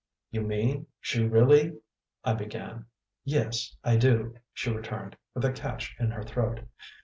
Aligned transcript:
"You 0.31 0.41
mean, 0.41 0.87
she 0.99 1.23
really" 1.27 1.77
I 2.25 2.33
began. 2.33 2.85
"Yes, 3.23 3.75
I 3.83 3.97
do," 3.97 4.33
she 4.51 4.71
returned, 4.71 5.15
with 5.35 5.45
a 5.45 5.51
catch 5.51 5.95
in 5.99 6.09
her 6.09 6.23
throat. 6.23 6.61